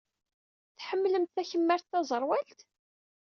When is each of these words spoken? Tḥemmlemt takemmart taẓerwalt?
Tḥemmlemt 0.77 1.33
takemmart 1.35 1.87
taẓerwalt? 1.91 2.59